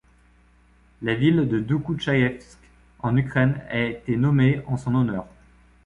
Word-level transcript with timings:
La 1.03 1.13
ville 1.13 1.47
de 1.47 1.59
Dokoutchaïevsk, 1.59 2.57
en 3.03 3.15
Ukraine, 3.17 3.61
a 3.69 3.81
été 3.83 4.17
nommée 4.17 4.63
en 4.65 4.75
son 4.75 4.95
honneur. 4.95 5.27